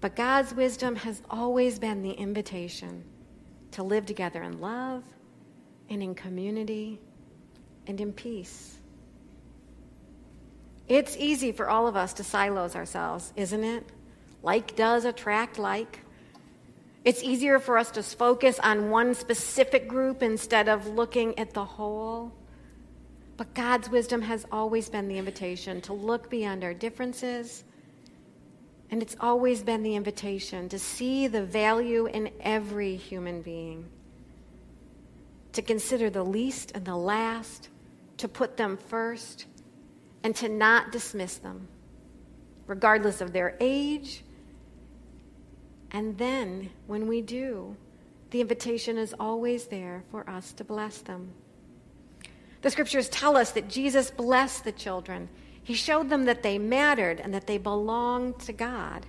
But 0.00 0.14
God's 0.14 0.54
wisdom 0.54 0.96
has 0.96 1.22
always 1.28 1.78
been 1.78 2.02
the 2.02 2.12
invitation 2.12 3.04
to 3.78 3.84
live 3.84 4.04
together 4.04 4.42
in 4.42 4.60
love 4.60 5.04
and 5.88 6.02
in 6.02 6.12
community 6.12 6.98
and 7.86 8.00
in 8.00 8.12
peace. 8.12 8.76
It's 10.88 11.16
easy 11.16 11.52
for 11.52 11.70
all 11.70 11.86
of 11.86 11.94
us 11.94 12.12
to 12.14 12.24
silos 12.24 12.74
ourselves, 12.74 13.32
isn't 13.36 13.62
it? 13.62 13.84
Like 14.42 14.74
does 14.74 15.04
attract 15.04 15.60
like. 15.60 16.00
It's 17.04 17.22
easier 17.22 17.60
for 17.60 17.78
us 17.78 17.92
to 17.92 18.02
focus 18.02 18.58
on 18.58 18.90
one 18.90 19.14
specific 19.14 19.86
group 19.86 20.24
instead 20.24 20.68
of 20.68 20.88
looking 20.88 21.38
at 21.38 21.54
the 21.54 21.64
whole. 21.64 22.32
But 23.36 23.54
God's 23.54 23.88
wisdom 23.88 24.22
has 24.22 24.44
always 24.50 24.88
been 24.88 25.06
the 25.06 25.18
invitation 25.18 25.80
to 25.82 25.92
look 25.92 26.28
beyond 26.28 26.64
our 26.64 26.74
differences. 26.74 27.62
And 28.90 29.02
it's 29.02 29.16
always 29.20 29.62
been 29.62 29.82
the 29.82 29.96
invitation 29.96 30.68
to 30.70 30.78
see 30.78 31.26
the 31.26 31.44
value 31.44 32.06
in 32.06 32.30
every 32.40 32.96
human 32.96 33.42
being, 33.42 33.86
to 35.52 35.62
consider 35.62 36.08
the 36.08 36.24
least 36.24 36.72
and 36.74 36.84
the 36.84 36.96
last, 36.96 37.68
to 38.16 38.28
put 38.28 38.56
them 38.56 38.76
first 38.76 39.46
and 40.24 40.34
to 40.36 40.48
not 40.48 40.90
dismiss 40.90 41.36
them, 41.36 41.68
regardless 42.66 43.20
of 43.20 43.32
their 43.32 43.56
age. 43.60 44.24
And 45.90 46.16
then, 46.18 46.70
when 46.86 47.06
we 47.06 47.22
do, 47.22 47.76
the 48.30 48.40
invitation 48.40 48.98
is 48.98 49.14
always 49.18 49.66
there 49.66 50.04
for 50.10 50.28
us 50.28 50.52
to 50.54 50.64
bless 50.64 50.98
them. 50.98 51.32
The 52.60 52.70
scriptures 52.70 53.08
tell 53.08 53.36
us 53.36 53.52
that 53.52 53.68
Jesus 53.68 54.10
blessed 54.10 54.64
the 54.64 54.72
children. 54.72 55.28
He 55.68 55.74
showed 55.74 56.08
them 56.08 56.24
that 56.24 56.42
they 56.42 56.58
mattered 56.58 57.20
and 57.20 57.34
that 57.34 57.46
they 57.46 57.58
belonged 57.58 58.38
to 58.40 58.52
God. 58.52 59.04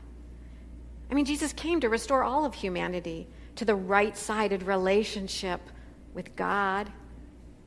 I 1.10 1.14
mean, 1.14 1.26
Jesus 1.26 1.54
came 1.54 1.80
to 1.80 1.90
restore 1.90 2.24
all 2.24 2.46
of 2.46 2.54
humanity 2.54 3.28
to 3.56 3.66
the 3.66 3.76
right 3.76 4.16
sided 4.16 4.64
relationship 4.64 5.62
with 6.14 6.36
God 6.36 6.92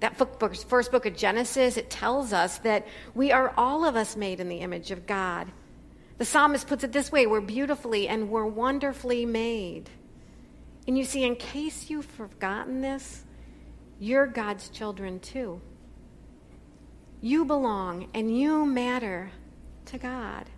that 0.02 0.16
first 0.16 0.90
book 0.90 1.06
of 1.06 1.16
Genesis, 1.16 1.76
it 1.76 1.88
tells 1.88 2.32
us 2.32 2.58
that 2.58 2.88
we 3.14 3.30
are 3.30 3.54
all 3.56 3.84
of 3.84 3.94
us 3.94 4.16
made 4.16 4.40
in 4.40 4.48
the 4.48 4.56
image 4.56 4.90
of 4.90 5.06
God. 5.06 5.46
The 6.18 6.24
psalmist 6.24 6.66
puts 6.66 6.82
it 6.82 6.90
this 6.90 7.12
way 7.12 7.26
we're 7.28 7.40
beautifully 7.40 8.08
and 8.08 8.28
we're 8.28 8.44
wonderfully 8.44 9.24
made. 9.24 9.88
And 10.88 10.98
you 10.98 11.04
see, 11.04 11.22
in 11.22 11.36
case 11.36 11.88
you've 11.88 12.06
forgotten 12.06 12.80
this, 12.80 13.24
you're 14.00 14.26
God's 14.26 14.68
children 14.70 15.20
too. 15.20 15.60
You 17.22 17.44
belong 17.44 18.08
and 18.12 18.36
you 18.36 18.66
matter 18.66 19.30
to 19.86 19.96
God. 19.96 20.50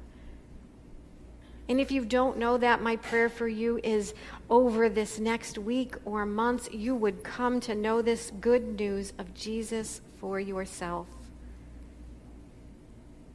And 1.68 1.78
if 1.78 1.90
you 1.90 2.06
don't 2.06 2.38
know 2.38 2.56
that, 2.56 2.82
my 2.82 2.96
prayer 2.96 3.28
for 3.28 3.46
you 3.46 3.78
is 3.84 4.14
over 4.48 4.88
this 4.88 5.18
next 5.18 5.58
week 5.58 5.94
or 6.06 6.24
months, 6.24 6.68
you 6.72 6.94
would 6.94 7.22
come 7.22 7.60
to 7.60 7.74
know 7.74 8.00
this 8.00 8.32
good 8.40 8.78
news 8.78 9.12
of 9.18 9.34
Jesus 9.34 10.00
for 10.18 10.40
yourself. 10.40 11.06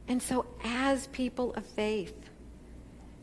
And 0.08 0.20
so, 0.20 0.46
as 0.64 1.06
people 1.08 1.54
of 1.54 1.64
faith, 1.64 2.14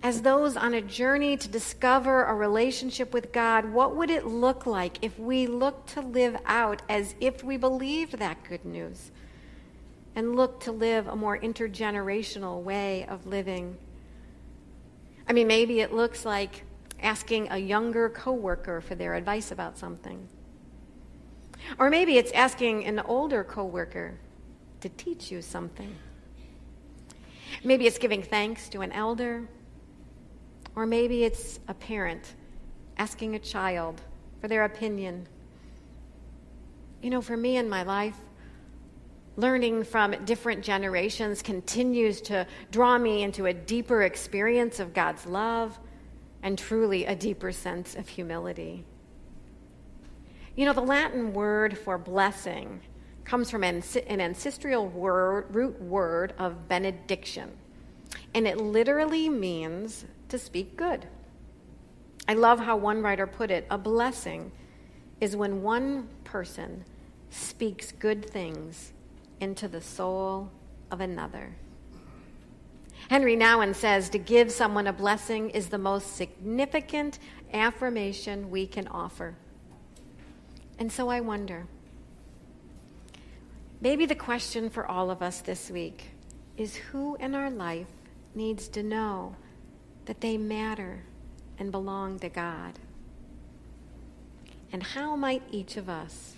as 0.03 0.21
those 0.21 0.55
on 0.55 0.73
a 0.73 0.81
journey 0.81 1.35
to 1.35 1.47
discover 1.49 2.23
a 2.23 2.33
relationship 2.33 3.13
with 3.13 3.33
God, 3.33 3.65
what 3.65 3.95
would 3.95 4.09
it 4.09 4.25
look 4.25 4.65
like 4.65 4.99
if 5.01 5.19
we 5.19 5.47
looked 5.47 5.89
to 5.93 6.01
live 6.01 6.37
out 6.45 6.81
as 6.87 7.15
if 7.19 7.43
we 7.43 7.57
believed 7.57 8.19
that 8.19 8.43
good 8.43 8.63
news 8.63 9.11
and 10.17 10.35
look 10.35 10.59
to 10.59 10.71
live 10.71 11.07
a 11.07 11.15
more 11.15 11.37
intergenerational 11.37 12.63
way 12.63 13.05
of 13.05 13.27
living? 13.27 13.77
I 15.29 15.33
mean, 15.33 15.45
maybe 15.45 15.79
it 15.79 15.93
looks 15.93 16.25
like 16.25 16.63
asking 17.03 17.49
a 17.51 17.57
younger 17.59 18.09
coworker 18.09 18.81
for 18.81 18.95
their 18.95 19.13
advice 19.13 19.51
about 19.51 19.77
something. 19.77 20.27
Or 21.77 21.91
maybe 21.91 22.17
it's 22.17 22.31
asking 22.31 22.85
an 22.85 22.99
older 23.01 23.43
coworker 23.43 24.17
to 24.81 24.89
teach 24.89 25.31
you 25.31 25.43
something. 25.43 25.93
Maybe 27.63 27.85
it's 27.85 27.99
giving 27.99 28.23
thanks 28.23 28.69
to 28.69 28.81
an 28.81 28.91
elder. 28.93 29.47
Or 30.75 30.87
maybe 30.87 31.25
it's 31.25 31.59
a 31.67 31.75
parent 31.75 32.33
asking 32.97 33.35
a 33.35 33.39
child 33.39 34.01
for 34.41 34.47
their 34.47 34.65
opinion. 34.65 35.27
You 37.03 37.11
know, 37.11 37.21
for 37.21 37.37
me 37.37 37.57
in 37.57 37.69
my 37.69 37.83
life, 37.83 38.17
learning 39.37 39.83
from 39.83 40.25
different 40.25 40.63
generations 40.63 41.43
continues 41.43 42.21
to 42.21 42.45
draw 42.71 42.97
me 42.97 43.21
into 43.21 43.45
a 43.45 43.53
deeper 43.53 44.01
experience 44.01 44.79
of 44.79 44.93
God's 44.93 45.25
love 45.27 45.79
and 46.41 46.57
truly 46.57 47.05
a 47.05 47.15
deeper 47.15 47.51
sense 47.51 47.95
of 47.95 48.09
humility. 48.09 48.83
You 50.55 50.65
know, 50.65 50.73
the 50.73 50.81
Latin 50.81 51.33
word 51.33 51.77
for 51.77 51.99
blessing 51.99 52.81
comes 53.25 53.51
from 53.51 53.63
an 53.63 53.83
ancestral 54.09 54.87
word, 54.87 55.53
root 55.53 55.79
word 55.81 56.33
of 56.39 56.67
benediction, 56.67 57.51
and 58.33 58.47
it 58.47 58.57
literally 58.57 59.29
means 59.29 60.05
to 60.29 60.39
speak 60.39 60.75
good. 60.75 61.05
I 62.27 62.33
love 62.33 62.59
how 62.59 62.75
one 62.75 63.03
writer 63.03 63.27
put 63.27 63.51
it 63.51 63.67
a 63.69 63.77
blessing 63.77 64.51
is 65.21 65.35
when 65.35 65.61
one 65.61 66.09
person 66.23 66.85
speaks 67.29 67.91
good 67.91 68.27
things 68.27 68.93
into 69.39 69.67
the 69.67 69.81
soul 69.81 70.51
of 70.91 71.01
another. 71.01 71.55
Henry 73.09 73.37
Nouwen 73.37 73.73
says 73.73 74.09
to 74.09 74.17
give 74.17 74.51
someone 74.51 74.87
a 74.87 74.93
blessing 74.93 75.49
is 75.51 75.69
the 75.69 75.77
most 75.77 76.15
significant 76.15 77.19
affirmation 77.53 78.49
we 78.49 78.67
can 78.67 78.87
offer. 78.87 79.35
And 80.79 80.91
so 80.91 81.09
I 81.09 81.21
wonder 81.21 81.67
maybe 83.79 84.05
the 84.05 84.15
question 84.15 84.69
for 84.69 84.85
all 84.85 85.09
of 85.09 85.21
us 85.21 85.39
this 85.39 85.69
week 85.69 86.11
is 86.57 86.75
who 86.75 87.15
in 87.15 87.35
our 87.35 87.49
life 87.49 87.87
needs 88.35 88.67
to 88.69 88.83
know 88.83 89.35
that 90.05 90.21
they 90.21 90.37
matter 90.37 91.03
and 91.59 91.71
belong 91.71 92.19
to 92.19 92.29
God? 92.29 92.79
And 94.71 94.83
how 94.83 95.15
might 95.15 95.43
each 95.51 95.77
of 95.77 95.87
us 95.87 96.35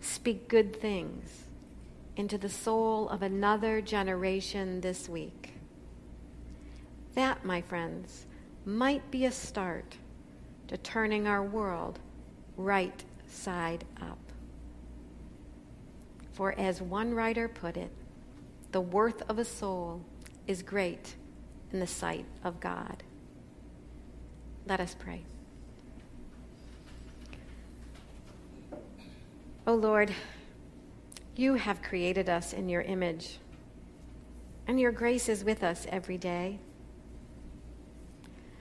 speak 0.00 0.48
good 0.48 0.74
things 0.74 1.44
into 2.20 2.36
the 2.36 2.50
soul 2.50 3.08
of 3.08 3.22
another 3.22 3.80
generation 3.80 4.82
this 4.82 5.08
week. 5.08 5.54
That, 7.14 7.46
my 7.46 7.62
friends, 7.62 8.26
might 8.66 9.10
be 9.10 9.24
a 9.24 9.32
start 9.32 9.96
to 10.68 10.76
turning 10.76 11.26
our 11.26 11.42
world 11.42 11.98
right 12.58 13.02
side 13.26 13.86
up. 14.02 14.18
For 16.32 16.52
as 16.58 16.82
one 16.82 17.14
writer 17.14 17.48
put 17.48 17.78
it, 17.78 17.90
the 18.70 18.82
worth 18.82 19.22
of 19.30 19.38
a 19.38 19.44
soul 19.44 20.02
is 20.46 20.62
great 20.62 21.16
in 21.72 21.80
the 21.80 21.86
sight 21.86 22.26
of 22.44 22.60
God. 22.60 23.02
Let 24.66 24.78
us 24.78 24.94
pray. 24.96 25.22
O 29.66 29.72
oh 29.72 29.74
Lord, 29.74 30.12
you 31.36 31.54
have 31.54 31.82
created 31.82 32.28
us 32.28 32.52
in 32.52 32.68
your 32.68 32.82
image, 32.82 33.38
and 34.66 34.78
your 34.78 34.92
grace 34.92 35.28
is 35.28 35.44
with 35.44 35.62
us 35.62 35.86
every 35.90 36.18
day. 36.18 36.58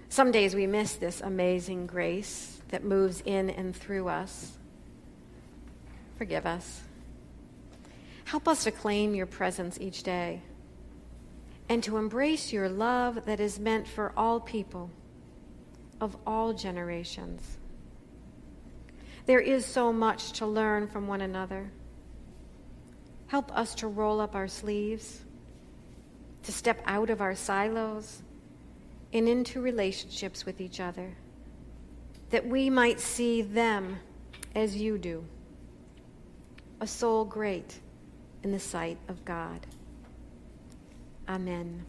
Some 0.10 0.32
days 0.32 0.56
we 0.56 0.66
miss 0.66 0.96
this 0.96 1.22
amazing 1.22 1.86
grace 1.86 2.62
that 2.70 2.84
moves 2.84 3.22
in 3.26 3.50
and 3.50 3.76
through 3.76 4.08
us. 4.08 4.58
Forgive 6.18 6.46
us. 6.46 6.82
Help 8.26 8.48
us 8.48 8.64
to 8.64 8.72
claim 8.72 9.14
your 9.14 9.26
presence 9.26 9.78
each 9.80 10.04
day 10.04 10.42
and 11.70 11.84
to 11.84 11.98
embrace 11.98 12.52
your 12.52 12.68
love 12.68 13.26
that 13.26 13.40
is 13.40 13.60
meant 13.60 13.88
for 13.88 14.12
all 14.18 14.40
people 14.40 14.90
of 16.02 16.18
all 16.26 16.54
generations. 16.54 17.58
There 19.28 19.40
is 19.40 19.66
so 19.66 19.94
much 19.94 20.32
to 20.34 20.48
learn 20.48 20.88
from 20.88 21.08
one 21.08 21.22
another. 21.22 21.72
Help 23.30 23.56
us 23.56 23.76
to 23.76 23.88
roll 23.88 24.20
up 24.20 24.36
our 24.36 24.48
sleeves, 24.48 25.24
to 26.42 26.52
step 26.52 26.82
out 26.86 27.12
of 27.12 27.22
our 27.22 27.36
silos 27.36 28.24
and 29.14 29.30
into 29.30 29.62
relationships 29.62 30.48
with 30.48 30.60
each 30.60 30.80
other, 30.80 31.16
that 32.32 32.48
we 32.48 32.72
might 32.72 33.00
see 33.00 33.44
them 33.44 34.00
as 34.56 34.76
you 34.76 34.98
do, 34.98 35.24
a 36.82 36.88
soul 36.88 37.24
great 37.24 37.80
in 38.42 38.52
the 38.52 38.60
sight 38.60 38.98
of 39.08 39.24
God. 39.26 39.68
Amen. 41.28 41.86